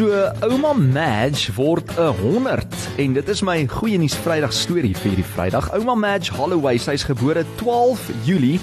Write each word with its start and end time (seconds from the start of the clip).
ouma 0.00 0.72
Madge 0.72 1.52
word 1.56 1.90
'n 1.98 2.14
100 2.22 2.74
en 2.96 3.12
dit 3.12 3.28
is 3.28 3.42
my 3.42 3.66
goeie 3.68 3.98
nuus 3.98 4.14
Vrydag 4.14 4.52
storie 4.52 4.94
vir 4.96 5.10
hierdie 5.10 5.32
Vrydag. 5.34 5.68
Ouma 5.76 5.94
Madge 5.94 6.32
Holloway, 6.32 6.78
sy's 6.78 7.04
gebore 7.04 7.44
12 7.56 8.08
Julie 8.24 8.60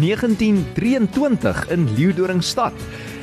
1923 0.00 1.68
in 1.70 1.88
Leeudoringstad. 1.94 2.72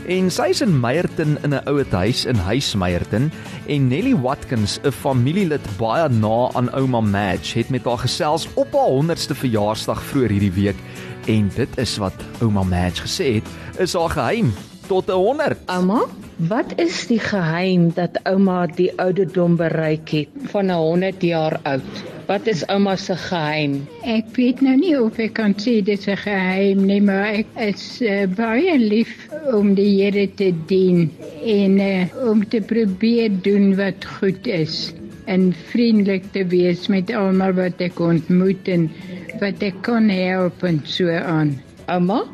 En 0.07 0.31
sy 0.31 0.47
is 0.53 0.61
in 0.61 0.79
Meyerton 0.79 1.37
in 1.43 1.53
'n 1.53 1.65
ouete 1.65 1.95
huis 1.95 2.25
in 2.25 2.35
Huis 2.35 2.75
Meyerton 2.75 3.31
en 3.67 3.87
Nelly 3.87 4.15
Watkins, 4.15 4.79
'n 4.83 4.91
familielid 4.91 5.65
baie 5.77 6.09
na 6.09 6.49
aan 6.53 6.73
ouma 6.73 7.01
Madge, 7.01 7.59
het 7.59 7.69
met 7.69 7.85
haar 7.85 7.97
gesels 7.97 8.47
op 8.55 8.73
haar 8.73 8.89
100ste 8.89 9.35
verjaarsdag 9.35 10.03
vroeër 10.03 10.29
hierdie 10.29 10.63
week 10.63 10.79
en 11.27 11.51
dit 11.55 11.77
is 11.77 11.97
wat 11.97 12.15
ouma 12.41 12.63
Madge 12.63 13.01
gesê 13.01 13.33
het, 13.33 13.47
is 13.79 13.93
haar 13.93 14.09
geheim 14.09 14.53
tot 14.87 15.09
'n 15.09 15.11
100. 15.11 15.57
Ouma, 15.65 16.05
wat 16.37 16.73
is 16.77 17.07
die 17.09 17.19
geheim 17.19 17.87
dat 17.97 18.19
ouma 18.29 18.67
die 18.77 18.91
ouderdom 19.01 19.55
bereik 19.57 20.11
het 20.13 20.29
van 20.51 20.69
'n 20.69 20.77
100 20.77 21.21
jaar 21.21 21.59
oud? 21.63 22.03
Wat 22.27 22.47
is 22.47 22.61
ouma 22.67 22.95
se 22.95 23.15
geheim? 23.15 23.87
Ek 24.03 24.35
weet 24.35 24.61
nou 24.61 24.75
nie 24.77 24.93
of 25.01 25.17
ek 25.17 25.33
kan 25.33 25.53
sê 25.53 25.81
dit 25.81 25.97
is 25.99 26.07
'n 26.07 26.17
geheim 26.17 26.85
nie, 26.85 27.01
maar 27.01 27.25
ek 27.33 27.47
is 27.55 28.01
uh, 28.01 28.25
baie 28.27 28.77
lief 28.77 29.29
om 29.53 29.73
die 29.73 30.03
Here 30.03 30.27
te 30.35 30.53
dien 30.67 31.11
en 31.43 31.79
uh, 31.79 32.05
om 32.29 32.47
te 32.47 32.61
probeer 32.61 33.31
doen 33.41 33.75
wat 33.75 34.05
goed 34.05 34.47
is 34.47 34.93
en 35.25 35.53
vriendelik 35.53 36.31
te 36.31 36.45
wees 36.45 36.87
met 36.87 37.11
almal 37.11 37.53
wat 37.53 37.81
ek 37.81 37.99
ontmoet 37.99 38.67
en 38.67 38.91
wat 39.39 39.63
ek 39.63 39.81
kan 39.81 40.09
help 40.09 40.63
en 40.63 40.81
so 40.85 41.09
aan. 41.09 41.57
Ouma, 41.87 42.25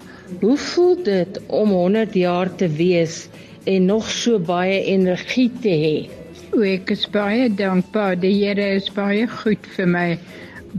Hoe 0.41 0.57
voel 0.57 1.03
dit 1.03 1.39
om 1.47 1.69
100 1.69 2.13
jaar 2.13 2.55
te 2.55 2.67
wees 2.67 3.27
en 3.63 3.85
nog 3.85 4.09
so 4.11 4.39
baie 4.39 4.83
energie 4.91 5.51
te 5.63 5.73
hê? 5.83 5.95
Ek 6.53 6.91
is 6.93 7.05
baie 7.09 7.47
dankbaar. 7.49 8.19
Die 8.21 8.33
Here 8.35 8.65
is 8.75 8.89
baie 8.93 9.27
goed 9.27 9.65
vir 9.77 9.89
my 9.89 10.07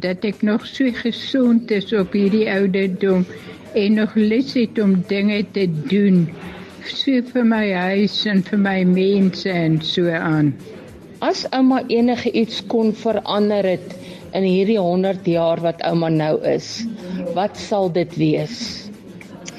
dat 0.03 0.25
ek 0.27 0.43
nog 0.43 0.67
so 0.67 0.91
gesond 0.95 1.71
is 1.71 1.93
op 1.95 2.15
hierdie 2.15 2.47
ouderdom 2.51 3.25
en 3.79 3.99
nog 4.01 4.15
lus 4.19 4.55
het 4.59 4.79
om 4.83 4.97
dinge 5.09 5.43
te 5.55 5.69
doen 5.91 6.27
so 6.85 7.23
vir 7.33 7.47
my 7.49 7.65
huis 7.73 8.17
en 8.29 8.43
vir 8.45 8.61
my 8.61 8.79
mense 8.85 9.51
en 9.51 9.81
so 9.83 10.11
aan. 10.11 10.53
As 11.25 11.45
ouma 11.57 11.81
enige 11.89 12.33
iets 12.37 12.61
kon 12.69 12.93
verander 12.93 13.65
het 13.75 13.95
in 14.35 14.45
hierdie 14.45 14.81
100 14.81 15.27
jaar 15.31 15.63
wat 15.65 15.81
ouma 15.89 16.11
nou 16.13 16.37
is, 16.45 16.85
wat 17.39 17.57
sal 17.57 17.89
dit 17.95 18.19
wees? 18.21 18.84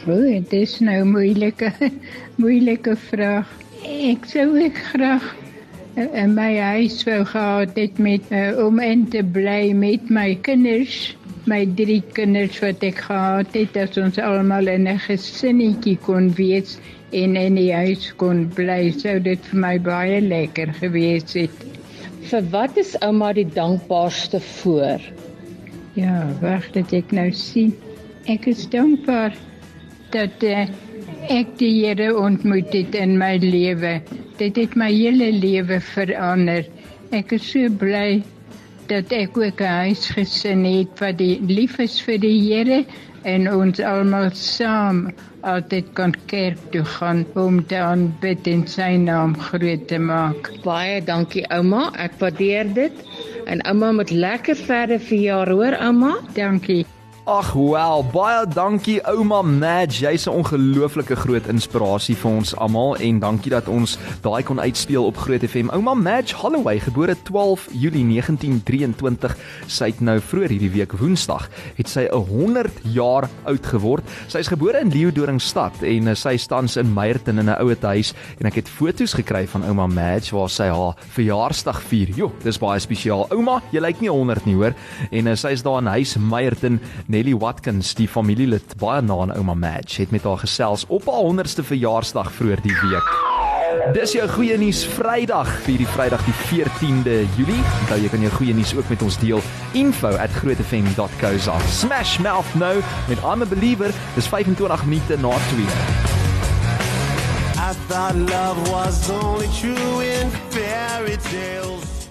O, 0.06 0.22
dit 0.22 0.52
is 0.54 0.74
nou 0.86 1.00
'n 1.02 1.10
moeilike 1.10 1.72
moeilike 2.42 2.94
vraag. 3.08 3.50
Ek 3.90 4.28
sou 4.30 4.52
ek 4.62 4.78
graag 4.92 5.24
in 5.98 6.36
my 6.38 6.52
huis 6.62 7.00
wou 7.08 7.24
gehad 7.26 7.74
het 7.80 7.98
met 7.98 8.28
uh, 8.30 8.54
om 8.62 8.78
in 8.80 9.08
te 9.10 9.24
bly 9.24 9.72
met 9.74 10.12
my 10.14 10.36
kinders, 10.46 11.16
my 11.50 11.64
drie 11.80 12.04
kinders 12.14 12.60
wat 12.62 12.86
ek 12.86 13.02
gehad 13.08 13.58
het, 13.58 13.72
dat 13.74 13.98
ons 13.98 14.20
almal 14.22 14.70
in 14.76 14.86
'n 14.92 15.02
gesinnetjie 15.08 15.98
kon 16.06 16.30
wees 16.38 16.78
en 17.10 17.34
in 17.36 17.58
die 17.58 17.74
huis 17.74 18.06
kon 18.22 18.46
bly. 18.54 18.94
Sou 18.94 19.18
dit 19.20 19.42
vir 19.50 19.60
my 19.60 19.80
baie 19.80 20.22
lekker 20.22 20.70
gewees 20.84 21.34
het. 21.34 21.66
Vir 22.30 22.46
wat 22.54 22.78
is 22.78 22.94
ouma 23.02 23.34
die 23.34 23.50
dankbaarste 23.58 24.40
voor? 24.62 25.02
Ja, 25.98 26.30
wag 26.46 26.70
dat 26.78 26.94
ek 26.94 27.10
nou 27.12 27.32
sien. 27.32 27.74
Ek 28.30 28.46
is 28.46 28.70
dankbaar 28.70 29.34
dat 30.16 30.44
uh, 30.48 30.66
ek 31.34 31.58
die 31.60 31.74
Here 31.82 32.14
ontmoet 32.16 32.72
het 32.74 32.96
in 32.96 33.18
my 33.20 33.36
lewe. 33.44 34.00
Dit 34.40 34.60
het 34.60 34.76
my 34.80 34.92
hele 34.94 35.32
lewe 35.36 35.82
verander. 35.84 36.68
Ek 37.16 37.36
is 37.36 37.46
so 37.52 37.70
bly 37.82 38.24
dat 38.90 39.12
ek 39.16 39.38
ook 39.38 39.62
'n 39.62 39.90
huisgesin 39.90 40.64
het 40.66 41.00
wat 41.02 41.18
die 41.18 41.42
lief 41.42 41.80
is 41.80 42.00
vir 42.02 42.20
die 42.22 42.38
Here 42.48 42.86
en 43.26 43.48
ons 43.50 43.80
almal 43.80 44.30
saam 44.38 45.10
altyd 45.42 45.94
kan 45.98 46.14
kerk 46.30 46.62
toe 46.74 46.86
gaan 46.98 47.26
om 47.34 47.62
te 47.66 47.78
aanbid 47.78 48.48
en 48.48 48.66
sy 48.68 48.96
naam 49.02 49.36
groot 49.50 49.88
te 49.88 50.00
maak. 50.00 50.52
Baie 50.64 51.02
dankie 51.02 51.46
ouma, 51.50 51.92
ek 51.98 52.18
waardeer 52.22 52.74
dit. 52.74 53.06
En 53.46 53.62
ouma 53.66 53.92
moet 53.92 54.12
lekker 54.12 54.56
verder 54.56 55.00
vir 55.00 55.20
jaar 55.30 55.50
hoor 55.50 55.78
ouma. 55.82 56.18
Dankie. 56.34 56.86
Ag 57.26 57.56
wel, 57.58 58.04
baie 58.14 58.44
dankie 58.54 59.00
ouma 59.10 59.40
Madge. 59.42 60.06
Jy's 60.06 60.28
'n 60.28 60.30
ongelooflike 60.30 61.16
groot 61.16 61.48
inspirasie 61.48 62.16
vir 62.16 62.32
ons 62.32 62.56
almal 62.56 62.96
en 62.98 63.20
dankie 63.20 63.50
dat 63.50 63.68
ons 63.68 63.98
daai 64.22 64.44
kon 64.44 64.60
uitspeel 64.60 65.06
op 65.06 65.18
Groot 65.18 65.42
FM. 65.42 65.70
Ouma 65.74 65.94
Madge 65.94 66.36
Holloway, 66.36 66.80
gebore 66.80 67.16
12 67.24 67.68
Julie 67.72 68.06
1923, 68.06 69.36
sy 69.66 69.86
het 69.86 70.02
nou 70.02 70.20
vroeër 70.20 70.50
hierdie 70.50 70.70
week 70.70 70.92
Woensdag, 70.92 71.50
het 71.76 71.90
sy 71.90 72.06
'n 72.12 72.26
100 72.30 72.72
jaar 72.94 73.28
oud 73.46 73.66
geword. 73.66 74.04
Sy's 74.28 74.48
gebore 74.48 74.80
in 74.80 74.92
Leeudoringstad 74.92 75.82
en 75.82 76.08
eh, 76.08 76.14
sy 76.14 76.38
staan 76.38 76.68
in 76.76 76.94
Meyerton 76.94 77.40
in 77.40 77.50
'n 77.50 77.58
ouete 77.58 77.88
huis 77.88 78.14
en 78.40 78.46
ek 78.46 78.56
het 78.56 78.70
foto's 78.70 79.14
gekry 79.14 79.48
van 79.48 79.64
ouma 79.64 79.88
Madge 79.88 80.36
waar 80.36 80.50
sy 80.50 80.68
haar 80.68 80.94
verjaarsdag 81.10 81.82
vier. 81.82 82.08
Jo, 82.16 82.32
dis 82.44 82.60
baie 82.60 82.80
spesiaal. 82.80 83.26
Ouma, 83.32 83.64
jy 83.72 83.80
lyk 83.80 84.00
nie 84.02 84.10
100 84.10 84.46
nie, 84.46 84.56
hoor. 84.56 84.76
En 85.12 85.28
eh, 85.28 85.36
sy's 85.36 85.64
daar 85.64 85.80
in 85.80 85.88
huis 85.88 86.18
Meyerton 86.18 86.80
Nelly 87.16 87.36
Watkins, 87.40 87.94
die 87.96 88.10
familielid 88.12 88.74
baie 88.82 89.00
na 89.06 89.16
aan 89.24 89.32
ouma 89.38 89.54
Madge, 89.56 90.02
het 90.02 90.12
met 90.12 90.26
haar 90.28 90.42
gesels 90.42 90.84
op 90.92 91.06
haar 91.08 91.24
100ste 91.24 91.64
verjaarsdag 91.64 92.28
vroeër 92.36 92.60
die 92.66 92.76
week. 92.82 93.14
Dis 93.96 94.16
jou 94.18 94.26
goeie 94.34 94.58
nuus 94.60 94.82
Vrydag 94.98 95.48
vir 95.64 95.80
die 95.80 95.88
Vrydag 95.94 96.26
die 96.28 96.36
14de 96.50 97.16
Julie. 97.38 97.62
Onthou 97.86 98.00
jy 98.02 98.12
kan 98.12 98.26
jou 98.26 98.34
goeie 98.36 98.56
nuus 98.58 98.76
ook 98.76 98.92
met 98.92 99.06
ons 99.08 99.20
deel. 99.24 99.40
info@grootefm.co.za. 99.80 101.58
Smash 101.72 102.18
mouth 102.20 102.52
nou 102.60 102.76
met 103.08 103.24
I'm 103.24 103.42
a 103.42 103.48
believer. 103.48 103.96
Dis 104.16 104.28
25 104.28 104.86
minute 104.86 105.16
na 105.24 105.32
2. 105.56 105.64
I 107.56 107.72
thought 107.88 108.16
love 108.16 108.60
was 108.72 109.10
only 109.10 109.48
true 109.56 110.04
in 110.04 110.28
fairy 110.52 111.18
tales. 111.32 112.05